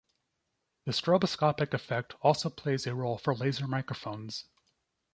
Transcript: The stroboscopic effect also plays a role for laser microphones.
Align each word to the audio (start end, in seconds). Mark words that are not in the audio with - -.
The 0.85 0.93
stroboscopic 0.93 1.75
effect 1.75 2.15
also 2.23 2.49
plays 2.49 2.87
a 2.87 2.95
role 2.95 3.19
for 3.19 3.35
laser 3.35 3.67
microphones. 3.67 4.45